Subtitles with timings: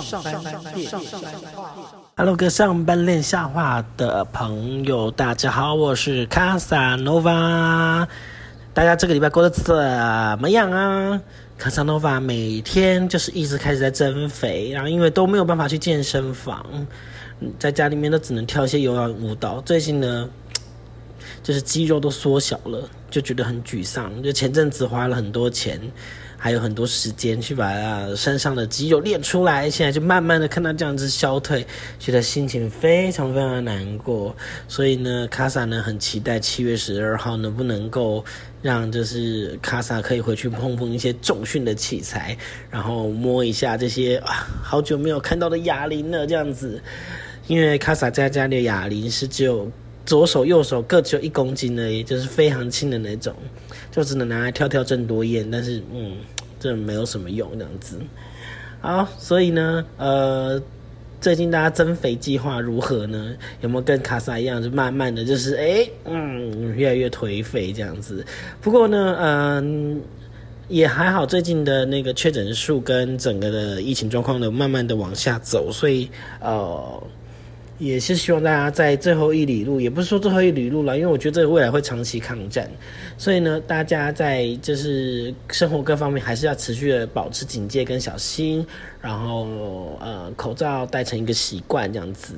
[0.00, 0.32] 上班
[0.74, 1.20] 练上班
[2.16, 8.08] ，Hello，各上班练下话的朋友，大家好，我是卡萨诺瓦。
[8.72, 9.74] 大家这个礼拜过得怎
[10.40, 11.20] 么样啊？
[11.58, 16.64] 卡萨诺瓦每天就是一直开始在增肥，然后因为都没有办法去健身房，
[17.58, 19.60] 在家里面都只能跳一些有氧舞蹈。
[19.60, 20.26] 最近呢，
[21.42, 24.22] 就是肌肉都缩小了，就觉得很沮丧。
[24.22, 25.78] 就前阵子花了很多钱。
[26.44, 27.72] 还有很多时间去把
[28.16, 31.64] 身上的肌肉练出来，现在就慢慢的看到这样子消退，
[32.00, 34.34] 觉得心情非常非常的难过。
[34.66, 38.24] 所以呢，卡萨呢很期待七月十二号能不能够
[38.60, 42.36] 让就是卡萨可以回去碰碰一些重训的器材，
[42.72, 46.82] 然后摸一下这些啊好久没有看到的哑铃了这样子。
[47.46, 49.70] 因为卡萨在家里的哑铃是只有
[50.06, 53.34] 左手右手各只有一公斤而已，就是非常轻的那种，
[53.90, 56.16] 就只能拿来跳跳郑多燕，但是嗯。
[56.62, 57.98] 这没有什么用，这样子。
[58.80, 60.62] 好，所以呢，呃，
[61.20, 63.34] 最近大家增肥计划如何呢？
[63.62, 68.24] 有没有跟卡萨一样，就慢慢的就是，哎，嗯，越来越颓废这样子？
[68.60, 70.00] 不过呢，嗯，
[70.68, 76.08] 也还好，最近的那个确诊数跟整个的疫情状况的慢慢的往下走，所以，
[76.40, 77.02] 呃。
[77.82, 82.70] 也是希望大家在最后一里路，也不是说最后一里路了，因为我觉得这未来会长期抗战，
[83.18, 88.64] 所以呢，大家在就是生活各方面还是要持续的保持警戒跟小心，
[89.00, 92.34] 然后呃口罩戴成一个习惯这样子。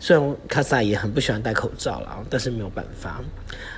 [0.00, 3.22] 虽然卡萨也很不喜欢戴口罩了，但是没有办法。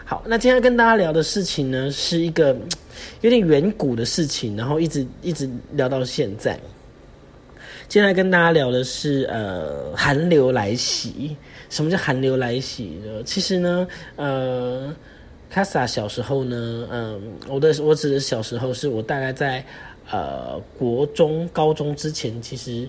[0.04, 2.56] 好，那今天跟大家聊的事情呢，是一个
[3.22, 6.56] 有点远古的事情，然后一直一直聊到现在。
[7.88, 11.34] 接下来跟大家聊的是，呃，寒流来袭。
[11.70, 13.22] 什么叫寒流来袭呢？
[13.24, 14.94] 其实呢，呃，
[15.48, 19.64] 卡萨小时候呢，嗯，我的我指的小时候，是我大概在
[20.10, 22.86] 呃国中、高中之前，其实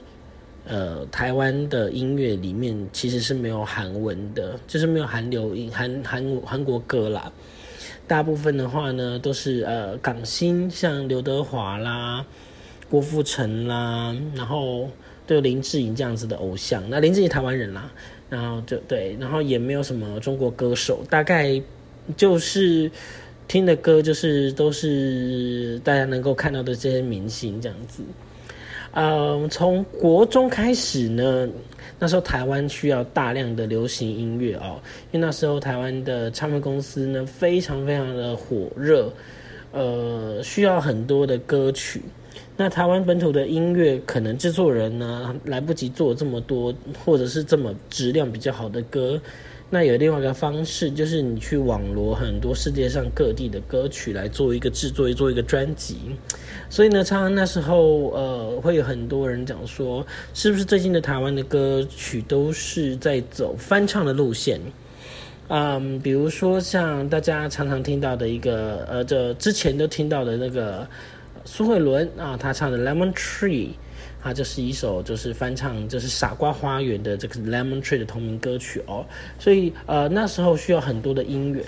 [0.68, 7.32] 呃台湾的音乐里面其实是没有韩文的，就是没有韩流音、韩韩韩国歌啦。
[8.06, 12.26] 大部分的话呢，都是呃港星，像刘德华啦。
[12.90, 14.90] 郭富城啦，然后
[15.28, 17.92] 对林志颖这样子的偶像，那林志颖台湾人啦，
[18.30, 21.62] 然后就对，然后也没有什么中国歌手，大概
[22.18, 22.90] 就是
[23.48, 28.02] 听的歌就是都是大家能够看到的这些明星这样子。
[28.94, 31.48] 嗯，从国中开始呢，
[32.00, 39.14] 那时候台湾需要大量的流行音乐哦，因为那时候台湾的唱片公司呢非常非常的火热，
[39.74, 42.02] 呃，需要很多的歌曲。
[42.62, 46.76] 那台湾本土的音乐，可能制作人呢来不及做这么多，
[47.06, 49.18] 或者是这么质量比较好的歌。
[49.70, 56.00] 那有另外一个方式，就是你去网罗很多世界上各地的歌曲来做一个制作，做一个专辑。
[56.70, 64.60] 所以呢，常常那时候呃，会有很多人讲说，是不是最近的台湾的歌曲都是在走翻唱的路线？
[65.48, 70.86] 嗯，比如说像大家常常听到的一个呃，这之前都听到的那个。
[71.46, 73.68] 苏慧伦啊，他唱的《Lemon Tree》，
[74.22, 79.06] 啊，这是一首就是翻唱，就是《傻瓜花园》的这个《Lemon Tree》的同名歌曲哦。
[79.38, 81.64] 所以呃，那时候需要很多的音源，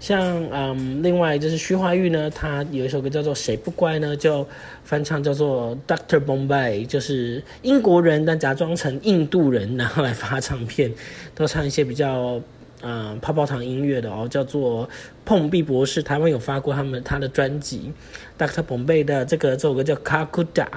[0.00, 0.20] 像
[0.50, 4.46] 嗯，另外就是徐怀钰呢，他有一首歌叫做《谁不乖》呢，就
[4.84, 10.92] 翻唱叫做《Doctor Bombay》，就是英国人但假装成印度人，然后来发唱片，
[11.34, 12.40] 都唱一些比较。
[12.88, 14.88] 嗯，泡泡糖音乐的哦，叫做
[15.24, 17.92] 碰壁博士，台湾有发过他们他的专辑
[18.38, 18.62] ，Dr.
[18.62, 20.68] 彭贝的这个这首歌叫卡库达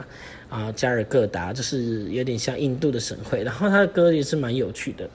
[0.50, 5.08] 啊，加尔各答，就是有点像印度的省会，然后他的歌也是蛮有趣的。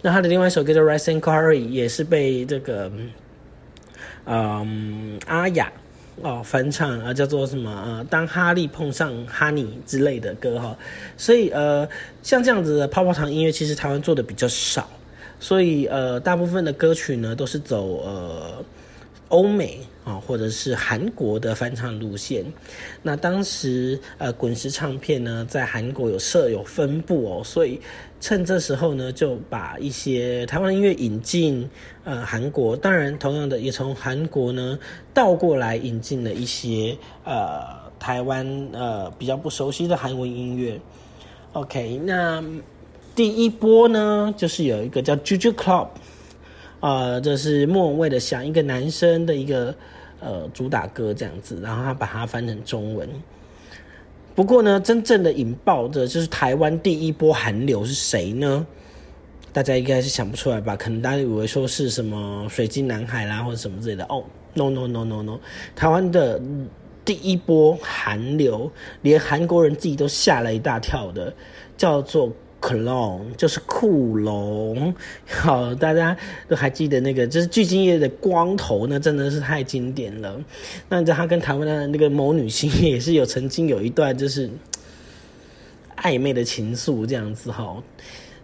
[0.00, 2.90] 那他的另外一首歌叫 Rising Curry，也是被这个
[4.24, 5.70] 嗯阿雅
[6.22, 10.74] 哦翻唱啊，叫做什么呃，当哈利碰上哈尼之类的歌哈。
[11.18, 11.86] 所以呃，
[12.22, 14.88] 像这样子的泡泡糖音乐，其实台湾做的比较少。
[15.42, 18.64] 所以，呃，大部分的歌曲呢，都是走呃
[19.26, 22.44] 欧美啊，或者是韩国的翻唱路线。
[23.02, 27.80] 那当时，呃，滚石唱片呢，在韩国有设有分部哦，所以
[28.20, 31.68] 趁这时候呢，就把一些台湾音乐引进
[32.04, 32.76] 呃韩国。
[32.76, 34.78] 当然，同样的，也从韩国呢
[35.12, 37.64] 倒过来引进了一些呃
[37.98, 40.80] 台湾呃比较不熟悉的韩文音乐。
[41.54, 42.40] OK，那。
[43.14, 45.88] 第一波呢，就是有一个叫 Juju Club，
[46.80, 49.74] 啊，这是莫文蔚的《想一个男生》的一个
[50.20, 53.08] 呃主打歌这样子，然后他把它翻成中文。
[54.34, 58.66] 不过呢，真正的引爆的就是台湾第一波韩流是谁呢？
[59.52, 60.74] 大家应该是想不出来吧？
[60.74, 64.02] 可能大家以为说是什么水晶男孩啦，或者什么之类的。
[64.04, 64.24] 哦
[64.54, 65.38] ，no no no no no，
[65.76, 66.40] 台湾的
[67.04, 68.72] 第一波韩流，
[69.02, 71.30] 连韩国人自己都吓了一大跳的，
[71.76, 72.32] 叫做
[72.62, 74.94] Clone，就是库龙。
[75.26, 76.16] 好，大家
[76.48, 80.40] 都还记得那个，就是具俊晔的光头呢，真的是太经典了。
[80.88, 84.48] 那他跟台湾的那个某女星也是有曾经有一段就是
[85.96, 87.82] 暧昧的情愫这样子哈。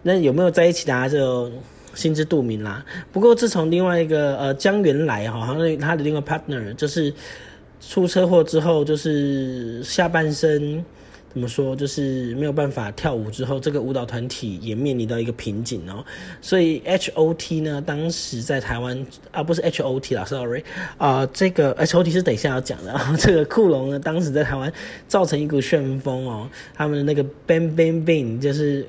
[0.02, 1.50] 那有没有在一起，大家就
[1.94, 2.84] 心知肚明啦。
[3.12, 7.14] 不过自从另外一个呃江原来哈，好像他的另外 partner 就是。
[7.80, 10.84] 出车祸之后，就是下半身
[11.32, 13.30] 怎么说，就是没有办法跳舞。
[13.30, 16.04] 之后，这个舞蹈团体也面临到一个瓶颈哦。
[16.40, 20.64] 所以 H O T 呢，当时在台湾啊，不是 H O T 啦，sorry
[20.96, 22.98] 啊，这个 H O T 是等一下要讲的。
[23.18, 24.72] 这个库龙呢，当时在台湾
[25.06, 28.86] 造成一股旋风哦，他们的那个 Bang Bang Bang 就是。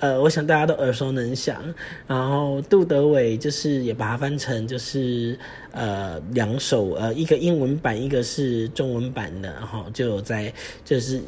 [0.00, 1.62] 呃，我想大家都耳熟能详。
[2.06, 5.38] 然后杜德伟就是也把它翻成就是
[5.72, 10.50] 呃两首呃一个英文版，一个是中文版的，然后就在
[10.86, 11.20] 就是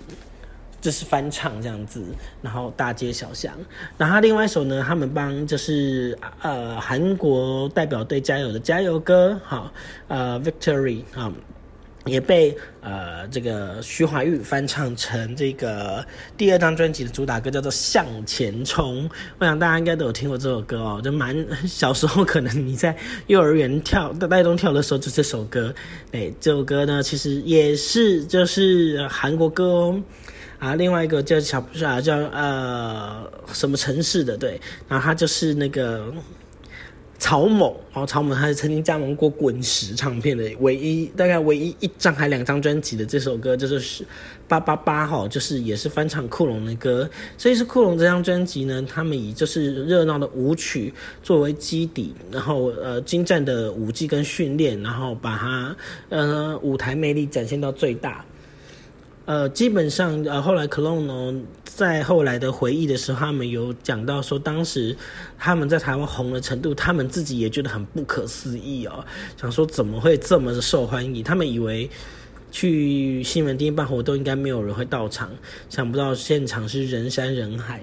[0.82, 2.02] 就是翻唱这样子，
[2.43, 3.55] 然后大街小巷。
[3.96, 9.73] 然后另外一首呢，他们帮就是呃韩国代表队加油的加油歌，好
[10.08, 11.32] 呃 Victory 啊。
[12.05, 16.05] 也被呃这个徐怀钰翻唱成这个
[16.37, 19.08] 第二张专辑的主打歌，叫做《向前冲》。
[19.38, 22.96] 我想大家应该都有听过这首歌哦，就蛮小时候可能你在
[23.28, 25.73] 幼儿园跳带动跳的时候就这首歌。
[26.11, 30.02] 哎，这首歌呢其实也是就是韩国歌哦。
[30.62, 36.12] 啊，另外一个叫小啊叫呃什么城市的对，然后他就是那个。
[37.19, 44.05] 曹猛哦，曹猛他是曾经加盟过滚石唱片的唯一，大概唯一一张还两张专辑的这首歌，就是
[44.49, 47.09] 八八八号，就是也是翻唱库龙的歌。
[47.38, 50.93] 所以是库龙这张专辑呢，他们以就是热闹的舞曲
[51.23, 55.76] 作为基底，然后呃精湛的舞技跟训练，然后把它
[56.09, 58.25] 呃舞台魅力展现到最大。
[59.24, 61.40] 呃，基本上呃后来克隆呢。
[61.74, 64.94] 在后来的回忆的时候，他们有讲到说，当时
[65.38, 69.02] 他们在台湾红的程度，他们自己也觉得很不可思议哦，
[69.40, 71.24] 想说怎么会这么的受欢迎？
[71.24, 71.88] 他们以为
[72.50, 75.30] 去新闻厅办活动应该没有人会到场，
[75.70, 77.80] 想不到现场是人山人海。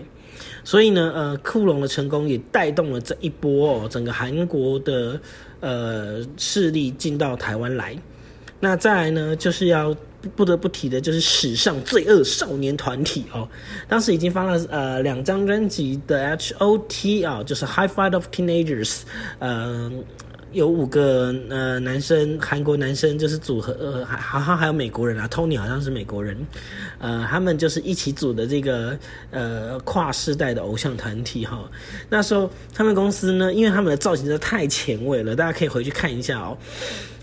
[0.63, 5.19] 所以呢，呃，库隆的成功也带动了这一波哦，整个韩国的
[5.62, 7.97] 呃势力进到台湾来。
[8.59, 9.95] 那再来呢，就是要。
[10.36, 13.48] 不得不提的就是史上罪恶少年团体哦，
[13.88, 19.01] 当时已经发了呃两张专辑的 H O T 啊，就是 High Five of Teenagers，
[19.39, 20.04] 嗯，
[20.51, 26.36] 有五个呃男生，韩国男生就是组合，呃，好像还有美国人啊，Tony 好像是美国人，
[26.98, 28.98] 呃，他们就是一起组的这个
[29.31, 31.69] 呃跨世代的偶像团体哈。
[32.10, 36.57] 那时候他们公司呢，因为他们的造型真的太前卫了，大家可以回去看一下哦。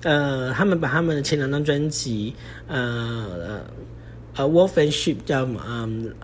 [0.02, 2.32] 呃，他们把他们的前两张专辑，
[2.69, 3.64] 呃
[4.37, 6.14] 呃，Wolf and Sheep 叫嗯，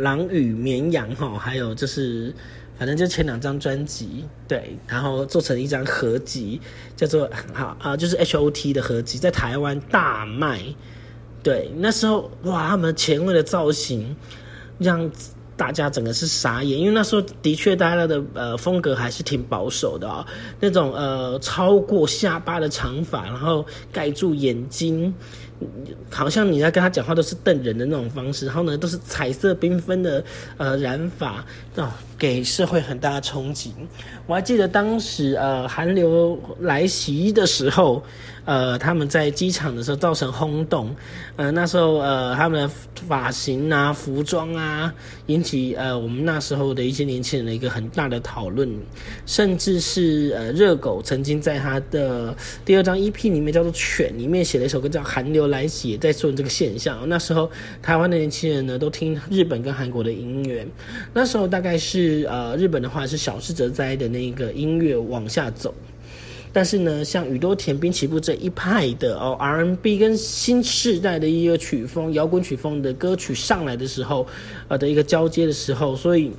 [0.00, 2.32] 狼与绵羊哈，还有就是，
[2.80, 6.58] 反正就前两张专辑，对，然后做成一张合集，
[6.96, 10.62] 叫做 好啊，就是 H O T 的合集，在台湾大卖，
[11.42, 14.16] 对，那时候哇，他们前卫的造型
[14.78, 15.10] 让。
[15.56, 20.26] 大家整个是傻眼，因为那时候的确大家的呃风格还是挺保守的啊，
[20.58, 25.14] 那种呃超过下巴的长发，然后盖住眼睛，
[26.10, 30.24] 好像你在跟他讲话都是瞪人的那种方式，然后呢都是彩色缤纷的
[30.56, 31.44] 呃染发，
[31.76, 33.72] 啊，给社会很大的冲击。
[34.26, 38.02] 我还记得当时呃韩流来袭的时候。
[38.46, 40.96] 呃，他们在机场的时候造成轰动，
[41.36, 42.70] 呃，那时候呃，他们的
[43.06, 44.92] 发型啊、服装啊，
[45.26, 48.68] 引起呃我们那时候的一些年轻人的一个很大的讨论，
[49.26, 57.06] 甚至是呃热狗曾经在他的第二张 EP 里面叫做《犬》里面写了一首歌叫《韩流来袭》，在说这个现象。
[57.08, 57.50] 那时候
[57.82, 60.66] 台湾的年轻人呢都听日本跟韩国的音乐，
[61.12, 65.74] 那时候大概是呃日本的话是小室哲哉的那个音乐往下走。
[66.52, 74.26] 但是呢，像宇多田、滨崎步这一派的哦，R&B 跟新世代的一个曲风、摇滚曲风的歌曲上来的时候，
[74.68, 76.32] 呃的一个交接的时候，所以。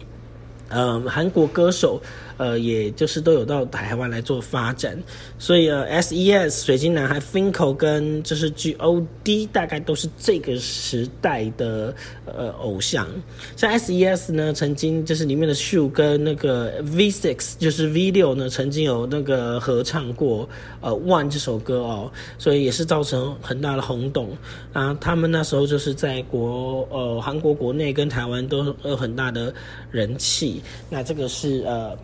[0.74, 2.01] 呃，韩国歌手，
[2.42, 4.98] 呃，也就是都有到台湾来做发展，
[5.38, 6.66] 所以呃，S.E.S.
[6.66, 9.46] 水晶男孩 Finko 跟就是 G.O.D.
[9.54, 11.94] 大概都是这个时代的
[12.26, 13.08] 呃偶像。
[13.56, 14.34] 像 S.E.S.
[14.34, 20.50] 呢，曾经就是里面的 Shu 跟那个 V6 就是 V 六呢，曾经有那个合唱过
[20.82, 24.36] 呃 One 这首歌哦，所以也是造成很大的轰动
[24.74, 24.98] 啊。
[25.00, 29.54] 他们那时候就是在国呃韩国国内跟台湾都有很大的
[29.92, 30.60] 人气。
[30.90, 31.96] 那这个是呃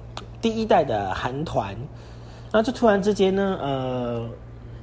[0.42, 1.76] 第一代的韩团，
[2.52, 4.30] 那就突然之间呢，呃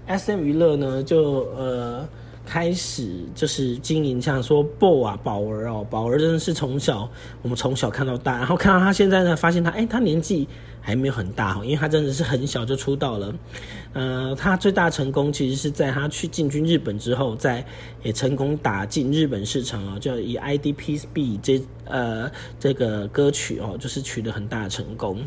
[0.06, 2.06] ，S M 娱乐呢就呃
[2.46, 7.08] 开始就是经营，像说 BO 啊，宝儿哦，宝儿真的是从小
[7.42, 10.46] 我们从小看到大，然后看到他现在呢，发现他哎，他年纪
[10.80, 13.34] 还没有很大因为他真的是很小就出道了。
[13.94, 17.64] 呃，他最大成功其实是在他去进军日本之后，在
[18.02, 25.20] 也成功打进日本市场哦，就以 I D P B 这呃这个歌曲哦，就是取得很大的成功。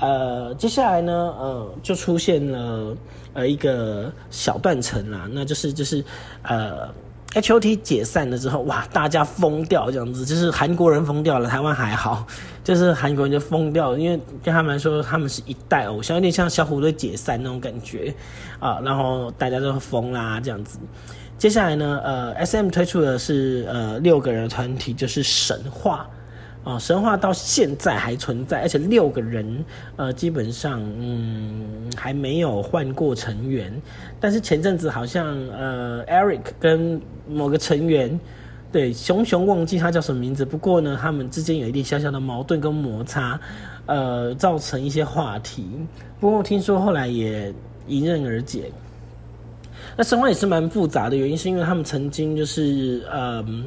[0.00, 2.96] 呃，接下来呢，呃，就出现了
[3.34, 6.04] 呃一个小断层啦，那就是就是
[6.42, 6.88] 呃
[7.34, 12.26] ，H O T 解散了之后，哇，大家疯掉这样子，就是韩国人疯掉了，台湾还好，
[12.62, 18.14] 就是韩国人就疯掉，因为对他们来说，他们是一代偶像，有点像小虎队解散那种感觉
[18.60, 20.78] 啊，然后大家都疯啦这样子。
[21.36, 26.08] 接下来呢，呃，S M 推出的是呃六个人团体，就是神话。
[26.64, 29.64] 啊，神话到现在还存在，而且六个人，
[29.96, 33.72] 呃，基本上，嗯，还没有换过成员。
[34.20, 38.20] 但是前阵子好像，呃，Eric 跟某个成员，
[38.70, 40.44] 对，熊熊忘记他叫什么名字。
[40.44, 43.40] 不过呢，他们之间有一点小小的矛盾跟摩擦，
[43.86, 45.66] 呃，造成一些话题。
[46.20, 47.50] 不过听说后来也
[47.86, 48.70] 迎刃而解。
[49.96, 53.64] 那神话也是蛮复杂的，原因是因为他们曾经就是，嗯。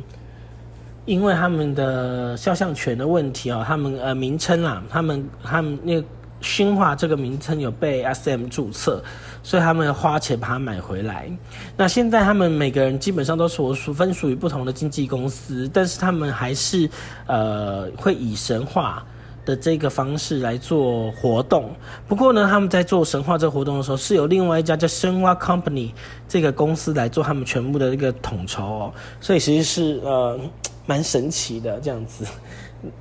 [1.05, 6.07] 因为他们的肖像权的问题哦，他们呃名称啦，他们他们那个
[6.41, 9.03] 新化这个名称有被 S M 注册，
[9.43, 11.29] 所以他们花钱把它买回来。
[11.77, 16.89] 那现在他们每个人基本上都属属分属于不同的经纪公司，但是他们还是
[17.27, 19.05] 呃会以神话
[19.45, 21.69] 的这个方式来做活动。
[22.07, 25.91] 不过呢，他们在做神话这个活动的时候，是由另外一家叫神话 Company
[26.27, 30.39] 这个公司来做他们全部的一个统筹哦，所以其实是呃。
[30.87, 32.25] 蛮神奇的这样子，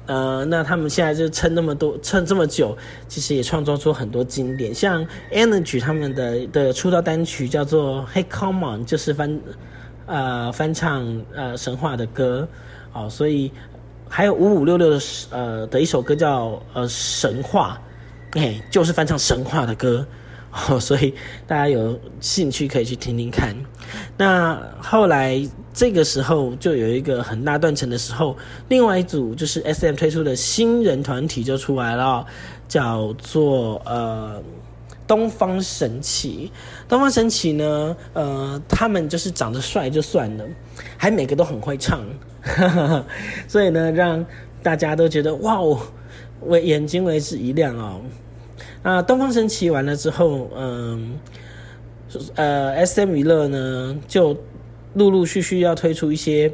[0.04, 2.76] 呃，那他们现在就撑那么多，撑这么久，
[3.08, 9.40] 其实也创造出很多经典，像 Energy 他们的的出道单曲叫做《Hey Come On》，就是翻
[10.06, 12.46] 呃翻唱呃神话的歌，
[12.92, 13.50] 哦，所以
[14.10, 15.00] 还有五五六六的
[15.30, 17.80] 呃的一首歌叫呃神话，
[18.32, 20.04] 哎，就是翻唱神话的歌。
[20.68, 21.14] 哦，所以
[21.46, 23.54] 大家有兴趣可以去听听看。
[24.16, 25.40] 那后来
[25.72, 28.36] 这个时候就有一个很大断层的时候，
[28.66, 32.26] 另外一组就是 S M 推出的新人团体就出来了，
[32.66, 34.42] 叫做呃
[35.06, 36.50] 东方神起。
[36.88, 40.44] 东方神起呢，呃，他们就是长得帅就算了，
[40.96, 42.04] 还每个都很会唱，
[43.46, 44.24] 所以呢，让
[44.62, 45.78] 大家都觉得哇哦，
[46.46, 48.00] 为眼睛为之一亮哦。
[48.82, 51.18] 那东方神起完了之后，嗯，
[52.34, 54.36] 呃，S M 娱乐呢就
[54.94, 56.50] 陆陆续续要推出一些，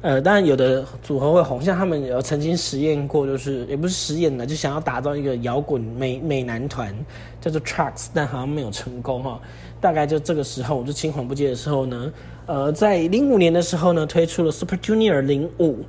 [0.00, 6.94] 呃，当然有的组合会红，像他们有曾经实验过，就是也不是实验的，就想要打造一个摇滚美美男团，
[7.40, 9.40] 叫做 Trucks，但好像没有成功哈。
[9.80, 12.10] 大概就这个时候，我就青黄不接的时候呢，
[12.46, 15.84] 呃，在零五年的时候呢，推出了 Super Junior 零五，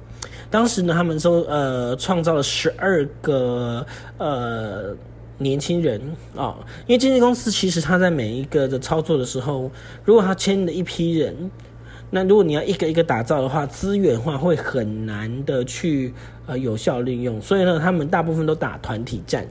[0.49, 3.85] 当时呢，他们说呃创造了十二个
[4.17, 4.95] 呃。
[5.39, 6.01] 年轻人
[6.35, 9.69] 啊，因为经纪公司其实他在每一个的操作的时候，
[10.03, 11.51] 如果他签了一批人，
[12.09, 16.11] 那如果你要一个一个打造的话，资源话会很难的去
[16.47, 19.45] 呃有效利用，所以呢，他们大部分都打团体战。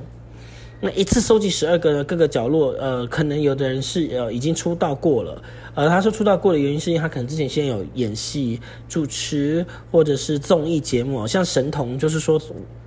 [0.80, 5.42] 那一次收集十二个各个角落，呃，可能有的人是呃已经出道过了，
[5.74, 12.40] 呃，他说出道过的原因是因为他可能之前先有演戏、主持或者是综艺节目，像神童，就是说。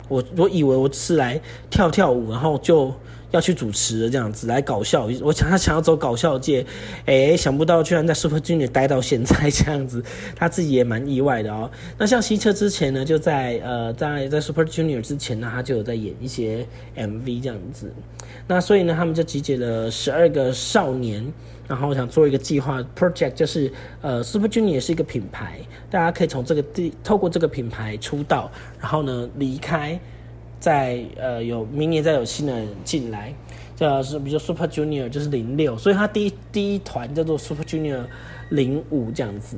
[0.08, 2.92] 我我以为我是来跳跳舞，然后就
[3.32, 5.10] 要去主持的这样子来搞笑。
[5.22, 6.66] 我想他想要走搞笑界，
[7.06, 10.04] 哎，想不到居然在 Super Junior 待到现在这样子，
[10.36, 11.70] 他自己也蛮意外的哦。
[11.98, 17.94] 那像西车之前呢，就在呃在在 Super Junior 之前呢，他就有在演一些 MV 这样子。
[18.48, 21.32] 那所以呢，他们就集结了十二个少年。
[21.70, 23.72] 然后想做一个计划 project，就是
[24.02, 25.60] 呃，Super Junior 也是一个品牌，
[25.92, 30.00] 大家可以从这个地透过这个品牌出道，然后呢离开，
[30.60, 33.34] 在呃有明年再有新人进来，
[33.76, 38.04] 叫是比如说 Super Junior 就是零六，所以他第一第一团叫做 Super Junior
[38.50, 39.58] 零五这样子。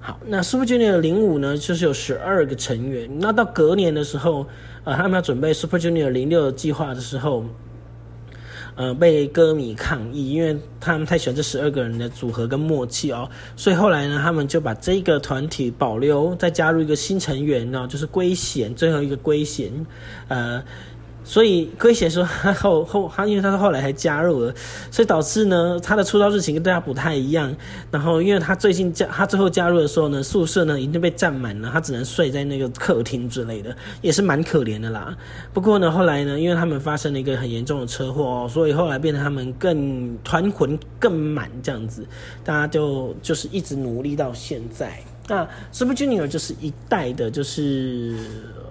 [0.00, 3.08] 好，那 Super Junior 零五呢，就是有十二个成员。
[3.18, 4.46] 那到隔年的时候，
[4.84, 7.44] 呃，他们要准备 Super Junior 零六计划的时候。
[8.74, 19.70] 呃，被歌迷抗议，因为他们太喜欢这十二个人的组合跟默契哦，所以后来呢，他们就把这个团体保留，再加入一个新成员呢，就是龟贤，最后一个龟贤，
[20.28, 20.62] 呃，
[21.24, 24.54] 所以龟贤说他后后他因为他是后来才加入了，
[24.90, 27.54] 所以导致呢他的出道日期跟大家不太一样。
[27.90, 35.16] 然后因为他最近加他最后加入的时候呢，宿舍呢已经被占满了，他只能睡在那个客厅之类的，也是蛮可怜的啦。
[35.52, 42.06] 不过呢后来呢，因为他们发生了一个很严重的车祸哦，所以后来变得他们更团魂更满这样子，
[42.44, 44.98] 大家就就是一直努力到现在。
[45.28, 48.16] 那 Super Junior 就是一代的，就是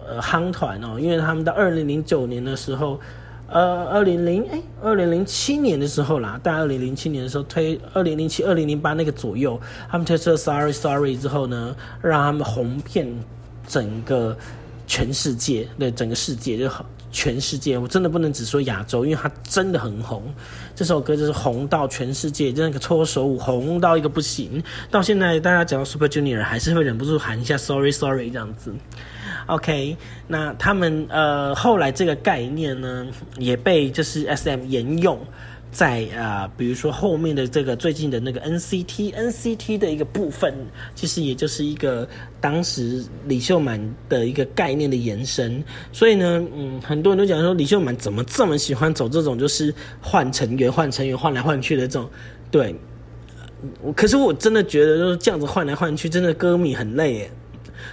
[0.08, 3.00] 呃夯团哦，因为他们到二零零九年的时候，
[3.48, 13.08] 呃，二零零哎，二零零七年的时候啦，在二零零七年的时候推二零零七、二零零八那个左右，他们推出了 Sorry Sorry 之后呢，让他们红遍
[13.68, 14.38] 整个
[14.88, 16.86] 全世界，对整个世界就好。
[17.12, 20.24] 全世界，我真的不能只说亚洲，因为它真的很红。
[20.76, 24.64] 这首歌就是红到全世界，就那个搓手舞红到一个不行。
[24.90, 28.74] 到现在，大家讲到 Super Junior，还是会忍不住喊一下 Sorry Sorry 这样子。
[29.48, 35.20] OK，那他们呃后来这个概念呢，也被就是 SM 沿用。
[35.72, 40.54] 在啊，比如说后面的这个最近的那个 NCT，NCT 的一个部分，
[40.94, 42.08] 其实也就是一个
[42.42, 45.64] 当时李秀满的一个概念的延伸。
[45.94, 52.10] 所以呢，嗯，很多人都讲说李秀满怎么这么喜欢走这种就是换成员、换成员、换来换去的这种，
[52.52, 52.76] 对。
[53.96, 57.32] 可是我真的觉得就是这样子换来换去，真的歌迷很累耶。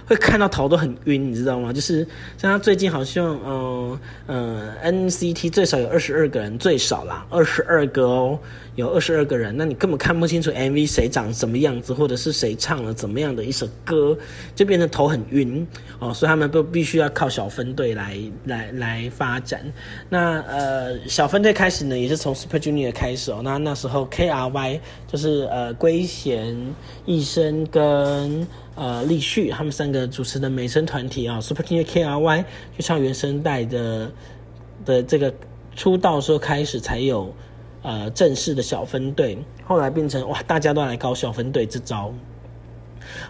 [0.09, 1.71] 会看到头都很晕，你知道吗？
[1.71, 8.39] 就是像他最近好像，嗯嗯，NCT 最少有二十二个人，最少啦，二十二个哦。
[8.75, 14.17] 有二十二个人，那你根本看不清楚 MV 谁长什么样子，或者是谁唱了怎么样的一首歌，
[14.55, 15.67] 就变成头很晕
[15.99, 16.13] 哦。
[16.13, 19.61] 所以他们都必须要靠小分队来来来发展。
[20.07, 23.41] 那呃，小分队开始呢，也是从 Super Junior 开始哦。
[23.43, 24.79] 那那时候 KRY
[25.11, 26.55] 就是呃龟贤、
[27.05, 28.47] 艺生跟
[28.79, 32.45] 呃立旭他们三个主持的美声团体啊，Super Junior KRY
[32.75, 34.11] 去唱原声带的
[34.85, 35.31] 的这个
[35.75, 37.31] 出道时候开始才有。
[37.81, 42.13] 呃，正式的小分队，后来变成哇，大家都来搞小分队这招。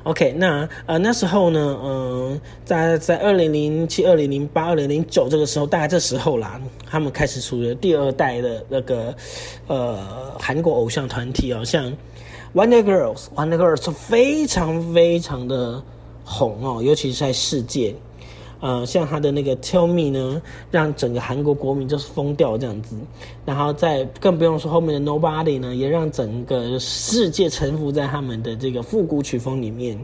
[0.02, 9.16] OK，那呃那时候呢，嗯，在在二零零七、二零零八、二零零九这个时候，大概这时候啦，他们开始出了第二代的那个
[9.68, 11.94] 呃韩国偶像团体哦，像
[12.56, 15.82] Wonder Girls，Wonder Girls 非常非常的
[16.26, 17.96] 红哦，尤其是在世界。
[18.62, 22.94] 呃，像他的那个 Tell Me 呢，让整个韩国国民就是疯掉这样子，
[23.46, 29.98] 然后再更不用说后面的 Nobody 呢，也让整个世界臣服在他们的这个复古曲风里面。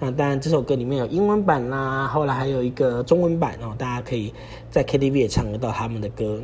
[0.00, 4.32] 那当然这首歌里面有英文版啦，后来还有一个中文版哦，大家可以
[4.70, 6.40] 在 KTV 也唱得到他们的歌。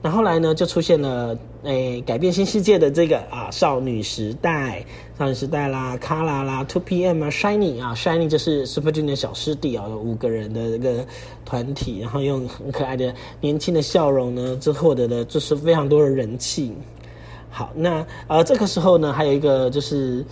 [0.00, 4.84] 那后来呢，就出现了诶改变新世界的这个啊少女时代。
[5.18, 11.06] 少女时代啦，卡拉啦，Two PM 啊，Shiny 啊，Shiny 就是 Super Junior 小师弟啊，有五个人的一个
[11.44, 16.74] 团体，然后用很可爱的年轻的笑容呢，就获得了就是非常多的人气。
[17.48, 20.24] 好，那呃这个时候呢，还有一个就是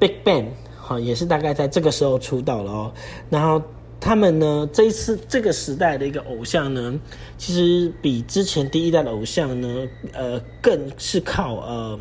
[0.00, 2.92] Big Bang，好，也是大概在这个时候出道了哦。
[3.28, 3.62] 然后
[4.00, 6.98] 他们呢，这一次这个时代的一个偶像呢，
[7.36, 11.98] 其实比之前第一代的偶像呢，呃，更是靠呃。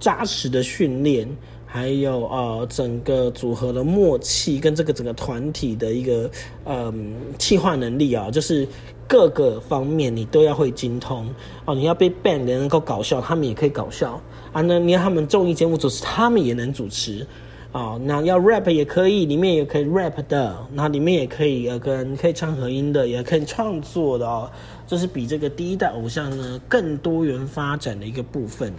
[0.00, 1.28] 扎实的训练，
[1.66, 6.30] 还有呃整个组合的默契，跟这个整个团体的一个
[6.64, 8.64] 嗯气化能力啊，就是
[9.08, 11.28] 各个方面你都要会精通
[11.64, 11.74] 哦。
[11.74, 14.22] 你要被 ban 的能够搞笑，他们也可以搞笑
[14.52, 14.60] 啊。
[14.60, 17.26] 那你要他们综艺节目主持，他们也能主持
[17.72, 17.98] 啊。
[18.02, 24.50] 那要 rap 也可以，里面也可以 rap 的，那里面也可以呃跟可以唱和音的，也可以创作的哦。
[24.86, 28.72] 这是比这个第一代偶像呢更多元发展的一个部分。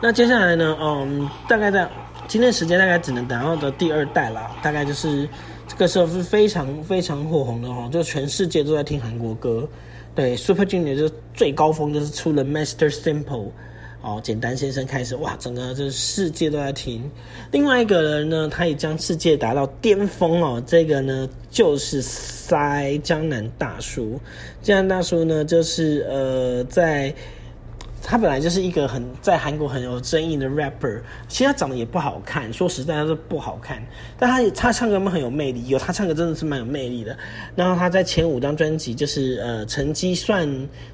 [0.00, 0.76] 那接下来呢？
[0.80, 1.88] 嗯，大概在
[2.26, 4.50] 今天时间大概只能等到的第二代了。
[4.62, 5.26] 大概就是
[5.66, 9.66] 这个时候是非常非常火红的哈，就全世界都在听韩国歌。
[10.14, 13.48] 对，Super Junior 就最高峰就是出了 Master Simple，
[14.04, 17.10] 哦，简单先生开始，哇，整个这世界都在听。
[17.50, 20.62] 另外一个人呢，他也将世界达到巅峰哦。
[20.66, 24.20] 这个呢就是塞江南大叔。
[24.62, 27.14] 江南大叔呢，就是呃在。
[28.06, 33.82] 他本来就是一个很在韩国很有争议的 rapper，其实他长得也不好看，说实在他是不好看，
[34.18, 37.16] 但他他唱歌很有魅力，有他唱歌真的是蛮有魅力的。
[37.56, 40.46] 然后他在前五张专辑就是呃成绩算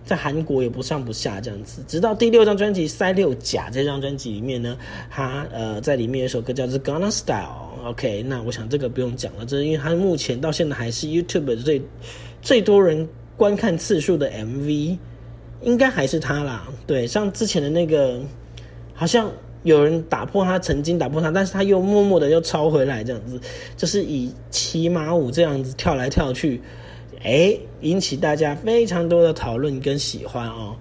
[0.05, 4.79] 在韩国也不上不下这样子，直到第六张专辑《塞六甲》这张专辑里面呢，
[5.11, 11.83] 他呃在里面有首歌叫做《Gonna Style》，OK，那我想这个不用讲了，这是因为他目前到现在还是 YouTube 最
[12.41, 14.97] 最多人观看次数的 MV。
[15.63, 18.19] 应该还是他啦，对，像之前的那个，
[18.95, 19.31] 好像
[19.63, 23.39] 有人打破他，曾经打破他，但是他又默默的又抄回来，这样子，
[23.77, 26.63] 就是以骑马舞这样子跳来跳去，
[27.23, 30.75] 哎，引起大家非常多的讨论跟喜欢哦。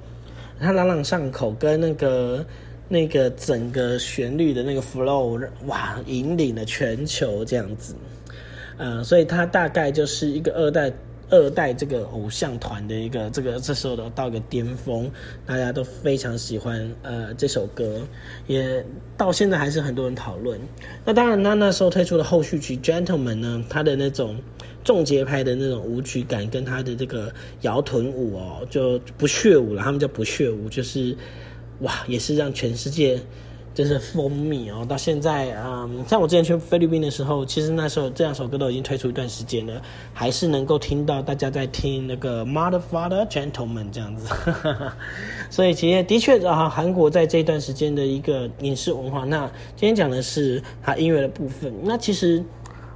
[0.60, 2.46] 他朗朗上口，跟那个
[2.88, 7.94] 那个整个旋律的那个 flow，哇，引领了全球这样子。
[8.78, 10.90] 呃，所以他大概就是一个二代。
[11.30, 15.10] 二代这个偶像团的一个这个这时候的到一个巅峰，
[15.46, 18.02] 大家都非常喜欢呃这首歌，
[18.48, 18.84] 也
[19.16, 20.60] 到现在还是很多人讨论。
[21.06, 24.38] 那当然，他那时候推出的后续曲《Gentleman》呢，他的那种
[24.84, 31.16] 重节拍的那种舞曲感，跟他的这个摇臀舞哦，就不血舞了，他们叫不血舞，就是
[31.82, 33.20] 哇，也是让全世界。
[33.80, 34.86] 真是蜂蜜哦！
[34.86, 39.82] 到现在，嗯，像我之前去菲律宾的时候，其实那时候这两首歌都已经推出一段时间了，
[40.14, 44.28] 还是能够听到大家在听那个 Mother Father Gentleman 这样子。
[45.50, 49.24] 所以其实的确啊，韩国在这段时间的一个影视文化。
[49.24, 51.74] 那今天讲的是它音乐的部分。
[51.82, 52.44] 那其实，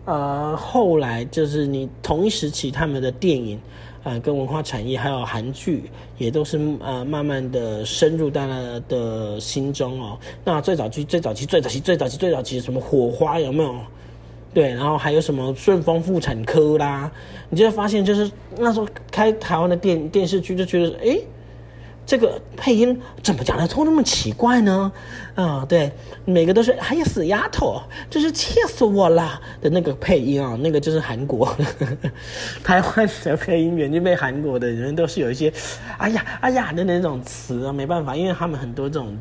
[0.03, 3.57] 呃，后来就是你同一时期他们的电影。
[4.03, 5.83] 呃，跟文化产业还有韩剧
[6.17, 10.17] 也都是呃慢慢的深入大家的心中哦。
[10.43, 13.75] 那最早期、最早期、最早期、最早期、最早期什么火花有没有？
[14.53, 17.11] 对，然后还有什么顺丰妇产科啦？
[17.49, 21.17] 你就会发现，就是那时候开台湾的电电视剧，就觉得哎。
[22.05, 24.91] 这个配音怎么讲的都那么奇怪呢？
[25.35, 25.91] 啊，对，
[26.25, 31.55] 每个都是“哎呀死丫头”，就是气死我了的那个配音啊，那个就是韩国
[32.61, 35.51] 台湾的配音员，就被韩国的人都是有一些
[35.97, 39.17] “哎呀哎呀”的那种词啊，没办法，因为他们很多这种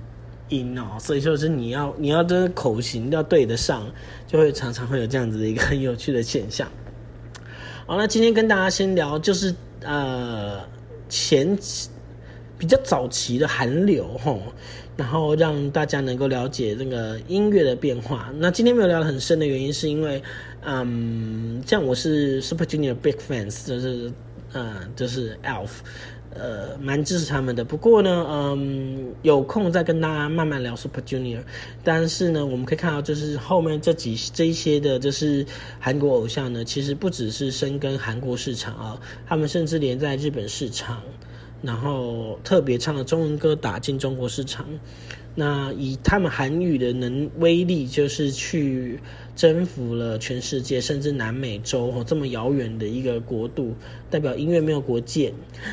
[0.49, 3.87] 音哦，所以就是你要你要这口型要对得上，
[4.27, 6.69] 就会常常会有这样子的一个很有趣的现象。
[7.87, 10.61] 好，那今天跟大家先聊，就是呃
[11.09, 11.57] 前。
[12.63, 14.41] 比较早期的韩流吼，
[14.97, 18.33] 然后让大家能够了解那个音乐的变化。
[18.39, 20.23] 那今天没有聊得很深的原因，是因为，
[20.65, 24.13] 嗯，像我是 Super Junior Big Fans，就是，
[24.53, 25.71] 嗯，就是 Elf，
[26.37, 27.65] 呃，蛮支持他们的。
[27.65, 31.43] 不过呢，嗯，有空再跟大家慢慢聊 Super Junior。
[31.83, 35.45] 但是呢，我们可以看到，就是后面这几这一些的，就是
[35.81, 41.03] 韩国偶像呢，其实不只是深耕韩国市场啊，他们甚至连在日本市场。
[41.63, 44.67] 然后特别唱了中文歌打进中国市场，
[45.35, 49.01] 那以他们韩语的能威力，就是去
[49.35, 53.75] 征服了全世界，甚至南美洲哦这么遥远的一个国度，
[54.11, 55.33] 代表音乐没有国界。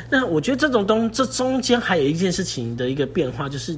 [0.09, 3.77] 那我觉得这种东这中间还有一件事情的一个变化，就是。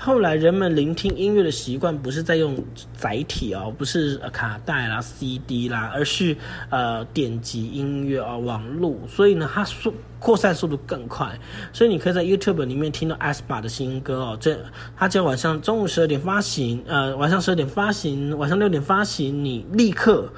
[0.00, 2.56] 后来人们聆听音乐的习惯不是在用
[2.96, 6.36] 载体哦，不是卡带啦、CD 啦，而是
[6.70, 11.36] 呃点击音乐啊、网络，所以呢，它速扩散速度更快，
[11.72, 14.56] 所以你可以在 YouTube 里面听到 Aspa 的新歌哦，这
[14.96, 20.32] 它只要晚上中午十二点发行，呃晚上十二点发行，晚上六点发行，你立刻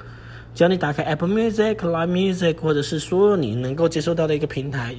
[0.55, 4.95] 只要你打开 Apple Music、Live Music 或者是所有你能够接收到的一个平台。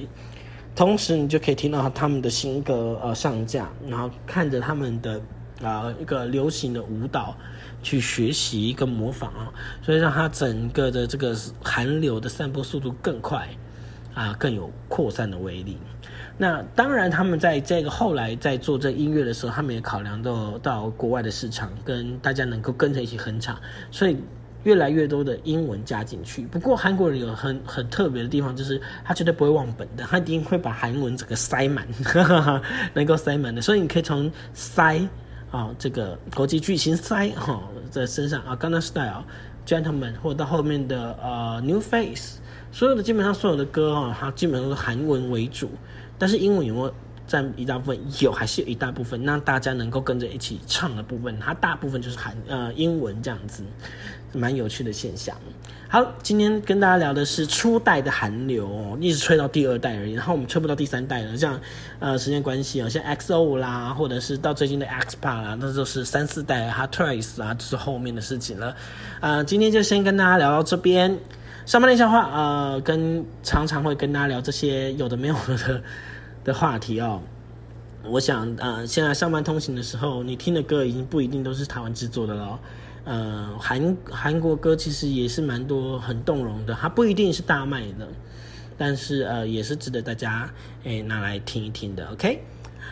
[0.75, 5.21] 同时，你就可以听到他们的新歌呃上架，然后看着他们的
[5.61, 7.35] 啊一个流行的舞蹈
[7.83, 13.47] 去学习跟模仿啊，所以让它整个的这个韩流的散播速度更快
[14.15, 15.77] 啊，更有扩散的威力。
[16.37, 23.55] 那当然，他们在这个后来在做这音乐的时候，他们也考量到到国外的市场，跟大家能够跟着一起哼唱，
[23.91, 24.17] 所以。
[24.63, 31.85] 越来越多的英文加进去，不过韩国人有很很特别的地方，就是他绝对不会忘本的，他一定会把韩文整个塞满，
[32.93, 33.61] 能够塞满的。
[33.61, 35.01] 所以你可以从塞
[35.51, 39.23] 啊这个国际巨星塞哈在身上啊，刚刚 style
[39.65, 42.39] gentleman 或到后面的呃 new face，
[42.71, 45.69] 所有的基本上所有的歌哈，它基本上都是韩文为主，
[46.17, 46.93] 但是英文有没有
[47.33, 47.99] 占一大部分？
[48.19, 53.63] 有还是有一大部分，让大家能够跟着一起唱的部分，它大部分就是韩呃英文这样子。
[54.35, 55.35] 蛮有趣的现象。
[55.87, 61.37] 好，今天跟大家聊的是初代的韩流，哦，一直吹到第二代而已，然后我们吹不到第三代了。
[61.37, 61.59] 像
[61.99, 68.75] 呃时间关系啊，像 XO 啦，或者是到最近的 XPA 啦，那都是三四代哈 Twice 啊，就是后面的事情了。
[69.19, 71.15] 啊，今天就先跟大家聊到这边。
[71.67, 75.81] 上半段笑话，呃，跟常常会跟大家聊这些有的没有的
[76.43, 77.21] 的话题哦。
[78.05, 82.59] 我想，呃，现在上班通勤的时候，你听的歌已经不一定都是台湾制作的了。
[83.05, 88.07] 呃，韩韩国歌其实也是蛮多很动容的，它不一定是大卖的，
[88.77, 90.49] 但是呃也是值得大家
[90.83, 92.05] 诶拿来听一听的。
[92.11, 92.41] OK，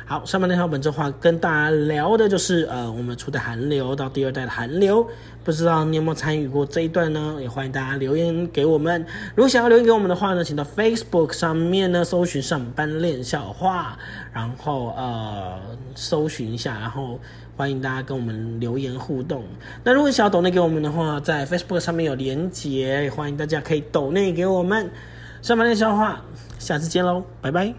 [0.05, 5.07] 好，上面那条本周话跟大家聊的就是呃我们初代韩流到第二代的韩流，
[5.43, 7.37] 不知道你有没有参与过这一段呢？
[7.39, 9.05] 也欢迎大家留言给我们。
[9.35, 13.97] 如果想要留言给我们的话呢，请到 Facebook 上面呢搜寻上班练笑话，
[14.33, 15.59] 然后呃
[15.95, 17.19] 搜寻一下，然后。
[17.57, 19.43] 欢迎大家跟我们留言互动。
[19.83, 24.89] 那如果想要抖内给我们的话，在 Facebook 上面有连结，欢迎大家可以抖内给我们。
[25.43, 26.23] 上班练笑话，
[26.57, 27.71] 下次见喽，拜拜。